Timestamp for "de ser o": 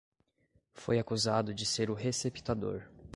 1.53-1.93